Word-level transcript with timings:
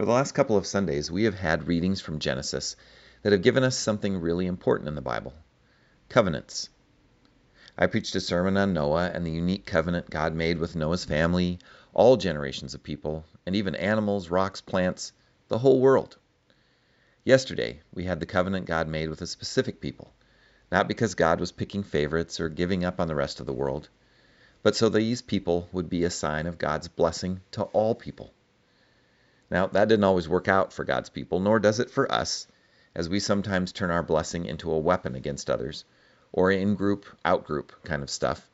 For 0.00 0.06
the 0.06 0.12
last 0.12 0.32
couple 0.32 0.56
of 0.56 0.66
Sundays, 0.66 1.10
we 1.10 1.24
have 1.24 1.34
had 1.34 1.68
readings 1.68 2.00
from 2.00 2.20
Genesis 2.20 2.74
that 3.20 3.32
have 3.32 3.42
given 3.42 3.62
us 3.62 3.76
something 3.76 4.16
really 4.16 4.46
important 4.46 4.88
in 4.88 4.94
the 4.94 5.02
Bible 5.02 5.34
covenants. 6.08 6.70
I 7.76 7.86
preached 7.86 8.14
a 8.14 8.20
sermon 8.20 8.56
on 8.56 8.72
Noah 8.72 9.10
and 9.12 9.26
the 9.26 9.30
unique 9.30 9.66
covenant 9.66 10.08
God 10.08 10.34
made 10.34 10.56
with 10.56 10.74
Noah's 10.74 11.04
family, 11.04 11.58
all 11.92 12.16
generations 12.16 12.72
of 12.72 12.82
people, 12.82 13.26
and 13.44 13.54
even 13.54 13.74
animals, 13.74 14.30
rocks, 14.30 14.62
plants, 14.62 15.12
the 15.48 15.58
whole 15.58 15.82
world. 15.82 16.16
Yesterday, 17.22 17.82
we 17.92 18.04
had 18.04 18.20
the 18.20 18.24
covenant 18.24 18.64
God 18.64 18.88
made 18.88 19.10
with 19.10 19.20
a 19.20 19.26
specific 19.26 19.82
people, 19.82 20.14
not 20.72 20.88
because 20.88 21.14
God 21.14 21.40
was 21.40 21.52
picking 21.52 21.82
favorites 21.82 22.40
or 22.40 22.48
giving 22.48 22.86
up 22.86 23.00
on 23.00 23.08
the 23.08 23.14
rest 23.14 23.38
of 23.38 23.44
the 23.44 23.52
world, 23.52 23.90
but 24.62 24.74
so 24.74 24.88
these 24.88 25.20
people 25.20 25.68
would 25.72 25.90
be 25.90 26.04
a 26.04 26.10
sign 26.10 26.46
of 26.46 26.56
God's 26.56 26.88
blessing 26.88 27.42
to 27.50 27.64
all 27.64 27.94
people. 27.94 28.32
Now, 29.50 29.66
that 29.66 29.88
didn't 29.88 30.04
always 30.04 30.28
work 30.28 30.46
out 30.46 30.72
for 30.72 30.84
God's 30.84 31.10
people, 31.10 31.40
nor 31.40 31.58
does 31.58 31.80
it 31.80 31.90
for 31.90 32.10
us, 32.10 32.46
as 32.94 33.08
we 33.08 33.18
sometimes 33.18 33.72
turn 33.72 33.90
our 33.90 34.02
blessing 34.02 34.44
into 34.46 34.70
a 34.70 34.78
weapon 34.78 35.16
against 35.16 35.50
others, 35.50 35.84
or 36.30 36.52
in 36.52 36.76
group, 36.76 37.04
out 37.24 37.44
group 37.44 37.72
kind 37.82 38.02
of 38.02 38.10
stuff. 38.10 38.48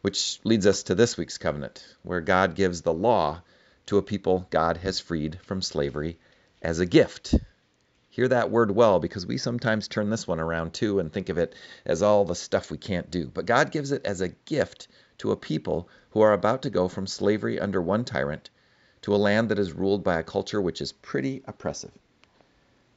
Which 0.00 0.40
leads 0.44 0.66
us 0.66 0.84
to 0.84 0.94
this 0.94 1.18
week's 1.18 1.36
covenant, 1.36 1.84
where 2.02 2.22
God 2.22 2.54
gives 2.54 2.80
the 2.80 2.92
law 2.92 3.42
to 3.86 3.98
a 3.98 4.02
people 4.02 4.46
God 4.48 4.78
has 4.78 4.98
freed 4.98 5.38
from 5.42 5.60
slavery 5.60 6.18
as 6.62 6.78
a 6.78 6.86
gift. 6.86 7.34
Hear 8.08 8.28
that 8.28 8.50
word 8.50 8.70
well 8.70 9.00
because 9.00 9.26
we 9.26 9.36
sometimes 9.36 9.88
turn 9.88 10.08
this 10.08 10.26
one 10.26 10.40
around 10.40 10.72
too 10.72 11.00
and 11.00 11.12
think 11.12 11.28
of 11.28 11.36
it 11.36 11.54
as 11.84 12.02
all 12.02 12.24
the 12.24 12.34
stuff 12.34 12.70
we 12.70 12.78
can't 12.78 13.10
do. 13.10 13.26
But 13.26 13.46
God 13.46 13.70
gives 13.72 13.92
it 13.92 14.06
as 14.06 14.22
a 14.22 14.28
gift 14.28 14.88
to 15.18 15.32
a 15.32 15.36
people 15.36 15.88
who 16.10 16.22
are 16.22 16.32
about 16.32 16.62
to 16.62 16.70
go 16.70 16.88
from 16.88 17.06
slavery 17.06 17.60
under 17.60 17.82
one 17.82 18.04
tyrant 18.04 18.48
to 19.02 19.14
a 19.14 19.16
land 19.16 19.48
that 19.48 19.58
is 19.58 19.72
ruled 19.72 20.04
by 20.04 20.18
a 20.18 20.22
culture 20.24 20.60
which 20.60 20.80
is 20.80 20.92
pretty 20.92 21.42
oppressive. 21.46 21.92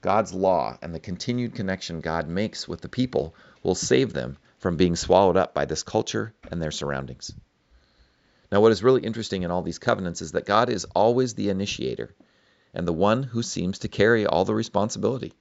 God's 0.02 0.34
law 0.34 0.78
and 0.82 0.96
the 0.96 1.00
continued 1.00 1.54
connection 1.54 2.02
God 2.02 2.28
makes 2.28 2.68
with 2.68 2.82
the 2.82 2.90
people 2.90 3.36
will 3.62 3.76
save 3.76 4.14
them 4.14 4.38
from 4.58 4.78
being 4.78 4.96
swallowed 4.96 5.38
up 5.38 5.54
by 5.54 5.66
this 5.66 5.84
culture 5.84 6.34
and 6.50 6.62
their 6.62 6.72
surroundings. 6.72 7.32
Now, 8.52 8.62
what 8.62 8.72
is 8.72 8.84
really 8.84 9.02
interesting 9.02 9.44
in 9.44 9.52
all 9.52 9.62
these 9.62 9.80
covenants 9.80 10.22
is 10.22 10.34
that 10.34 10.46
God 10.46 10.70
is 10.70 10.86
always 10.96 11.36
the 11.36 11.50
initiator 11.50 12.14
and 12.74 12.88
the 12.88 12.94
one 12.94 13.24
who 13.24 13.44
seems 13.44 13.80
to 13.80 13.88
carry 13.88 14.26
all 14.26 14.44
the 14.44 14.56
responsibility. 14.56 15.34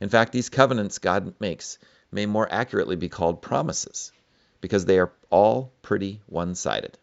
In 0.00 0.08
fact, 0.08 0.32
these 0.32 0.48
covenants 0.48 0.98
God 0.98 1.34
makes 1.38 1.78
may 2.10 2.26
more 2.26 2.48
accurately 2.50 2.96
be 2.96 3.08
called 3.08 3.42
promises 3.42 4.12
because 4.60 4.84
they 4.84 4.98
are 4.98 5.12
all 5.30 5.72
pretty 5.82 6.20
one 6.26 6.54
sided. 6.54 6.98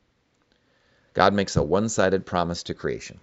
God 1.13 1.33
makes 1.33 1.57
a 1.57 1.63
one 1.63 1.89
sided 1.89 2.25
promise 2.25 2.63
to 2.63 2.73
creation. 2.73 3.19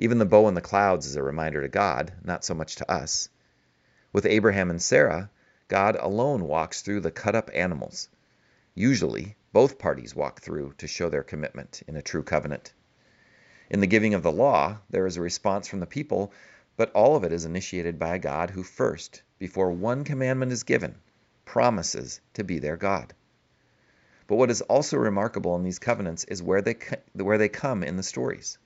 Even 0.00 0.18
the 0.18 0.26
bow 0.26 0.48
in 0.48 0.54
the 0.54 0.60
clouds 0.60 1.06
is 1.06 1.14
a 1.14 1.22
reminder 1.22 1.62
to 1.62 1.68
God, 1.68 2.12
not 2.24 2.44
so 2.44 2.52
much 2.52 2.76
to 2.76 2.90
us. 2.90 3.28
With 4.12 4.26
Abraham 4.26 4.70
and 4.70 4.82
Sarah, 4.82 5.30
God 5.68 5.96
alone 6.00 6.48
walks 6.48 6.82
through 6.82 7.00
the 7.00 7.12
cut 7.12 7.36
up 7.36 7.50
animals. 7.54 8.08
Usually, 8.74 9.36
both 9.52 9.78
parties 9.78 10.16
walk 10.16 10.40
through 10.40 10.74
to 10.78 10.88
show 10.88 11.08
their 11.08 11.22
commitment 11.22 11.82
in 11.86 11.94
a 11.94 12.02
true 12.02 12.22
covenant. 12.22 12.72
In 13.70 13.80
the 13.80 13.86
giving 13.86 14.14
of 14.14 14.22
the 14.22 14.32
law, 14.32 14.78
there 14.90 15.06
is 15.06 15.16
a 15.16 15.20
response 15.20 15.68
from 15.68 15.80
the 15.80 15.86
people, 15.86 16.32
but 16.76 16.90
all 16.92 17.14
of 17.14 17.22
it 17.22 17.32
is 17.32 17.44
initiated 17.44 17.98
by 17.98 18.14
a 18.14 18.18
God 18.18 18.50
who 18.50 18.62
first, 18.62 19.22
before 19.38 19.70
one 19.70 20.04
commandment 20.04 20.50
is 20.50 20.64
given, 20.64 20.96
promises 21.44 22.20
to 22.34 22.42
be 22.42 22.58
their 22.58 22.76
God. 22.76 23.14
But 24.28 24.36
what 24.36 24.50
is 24.50 24.60
also 24.60 24.98
remarkable 24.98 25.56
in 25.56 25.62
these 25.62 25.78
covenants 25.78 26.24
is 26.24 26.42
where 26.42 26.60
they, 26.60 26.76
where 27.14 27.38
they 27.38 27.48
come 27.48 27.82
in 27.82 27.96
the 27.96 28.02
stories. 28.02 28.58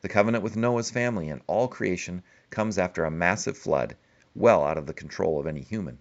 The 0.00 0.08
covenant 0.08 0.42
with 0.42 0.56
Noah's 0.56 0.90
family 0.90 1.28
and 1.28 1.40
all 1.46 1.68
creation 1.68 2.24
comes 2.50 2.78
after 2.78 3.04
a 3.04 3.10
massive 3.10 3.56
flood, 3.56 3.96
well 4.34 4.64
out 4.64 4.76
of 4.76 4.86
the 4.86 4.92
control 4.92 5.38
of 5.38 5.46
any 5.46 5.60
human. 5.60 5.98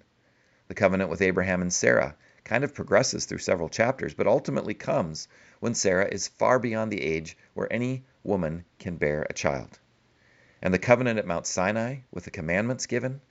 The 0.67 0.73
covenant 0.73 1.11
with 1.11 1.21
Abraham 1.21 1.61
and 1.61 1.71
Sarah 1.71 2.15
kind 2.43 2.63
of 2.63 2.73
progresses 2.73 3.25
through 3.25 3.37
several 3.37 3.69
chapters, 3.69 4.15
but 4.15 4.25
ultimately 4.25 4.73
comes 4.73 5.27
when 5.59 5.75
Sarah 5.75 6.07
is 6.07 6.27
far 6.27 6.57
beyond 6.57 6.91
the 6.91 7.03
age 7.03 7.37
where 7.53 7.71
any 7.71 8.03
woman 8.23 8.65
can 8.79 8.97
bear 8.97 9.27
a 9.29 9.33
child. 9.33 9.77
And 10.59 10.73
the 10.73 10.79
covenant 10.79 11.19
at 11.19 11.27
Mount 11.27 11.45
Sinai, 11.45 11.97
with 12.11 12.23
the 12.23 12.31
commandments 12.31 12.87
given, 12.87 13.21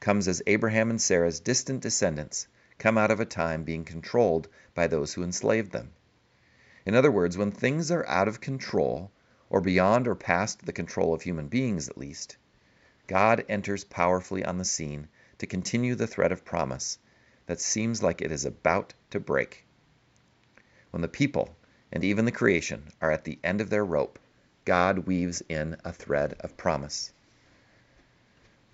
comes 0.00 0.26
as 0.26 0.42
Abraham 0.46 0.88
and 0.88 1.02
Sarah's 1.02 1.40
distant 1.40 1.82
descendants 1.82 2.46
come 2.78 2.98
out 2.98 3.10
of 3.10 3.20
a 3.20 3.24
time 3.24 3.64
being 3.64 3.84
controlled 3.84 4.48
by 4.74 4.86
those 4.86 5.14
who 5.14 5.22
enslaved 5.22 5.72
them. 5.72 5.92
In 6.84 6.94
other 6.94 7.10
words, 7.10 7.36
when 7.36 7.50
things 7.50 7.90
are 7.90 8.06
out 8.06 8.28
of 8.28 8.40
control, 8.40 9.10
or 9.50 9.60
beyond 9.60 10.08
or 10.08 10.14
past 10.14 10.64
the 10.64 10.72
control 10.72 11.12
of 11.12 11.22
human 11.22 11.48
beings 11.48 11.88
at 11.88 11.98
least, 11.98 12.36
God 13.06 13.44
enters 13.48 13.84
powerfully 13.84 14.44
on 14.44 14.58
the 14.58 14.64
scene 14.64 15.08
to 15.38 15.46
continue 15.46 15.94
the 15.94 16.06
thread 16.06 16.32
of 16.32 16.44
promise 16.44 16.98
that 17.46 17.60
seems 17.60 18.02
like 18.02 18.22
it 18.22 18.32
is 18.32 18.44
about 18.44 18.94
to 19.10 19.20
break. 19.20 19.66
When 20.90 21.02
the 21.02 21.08
people 21.08 21.54
and 21.92 22.02
even 22.02 22.24
the 22.24 22.32
creation 22.32 22.90
are 23.00 23.10
at 23.10 23.24
the 23.24 23.38
end 23.44 23.60
of 23.60 23.70
their 23.70 23.84
rope, 23.84 24.18
God 24.64 25.00
weaves 25.00 25.42
in 25.48 25.76
a 25.84 25.92
thread 25.92 26.34
of 26.40 26.56
promise. 26.56 27.12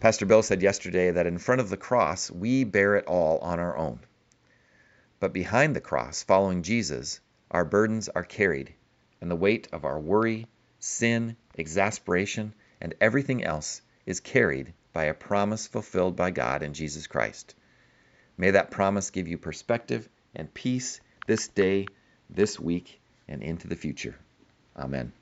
Pastor 0.00 0.26
Bill 0.26 0.44
said 0.44 0.62
yesterday 0.62 1.10
that 1.10 1.26
in 1.26 1.38
front 1.38 1.60
of 1.60 1.70
the 1.70 1.76
cross, 1.76 2.30
we 2.30 2.62
bear 2.62 2.94
it 2.94 3.06
all 3.06 3.38
on 3.38 3.58
our 3.58 3.76
own. 3.76 3.98
But 5.18 5.32
behind 5.32 5.74
the 5.74 5.80
cross, 5.80 6.22
following 6.22 6.62
Jesus, 6.62 7.20
our 7.50 7.64
burdens 7.64 8.08
are 8.08 8.22
carried, 8.22 8.74
and 9.20 9.28
the 9.28 9.36
weight 9.36 9.66
of 9.72 9.84
our 9.84 9.98
worry, 9.98 10.46
sin, 10.78 11.36
exasperation, 11.54 12.54
and 12.80 12.94
everything 13.00 13.42
else 13.42 13.82
is 14.06 14.20
carried 14.20 14.72
by 14.92 15.04
a 15.04 15.14
promise 15.14 15.66
fulfilled 15.66 16.14
by 16.14 16.30
God 16.30 16.62
in 16.62 16.74
Jesus 16.74 17.08
Christ. 17.08 17.56
May 18.36 18.52
that 18.52 18.70
promise 18.70 19.10
give 19.10 19.26
you 19.26 19.36
perspective 19.36 20.08
and 20.32 20.54
peace 20.54 21.00
this 21.26 21.48
day, 21.48 21.88
this 22.30 22.60
week, 22.60 23.00
and 23.26 23.42
into 23.42 23.66
the 23.66 23.74
future. 23.74 24.14
Amen. 24.76 25.12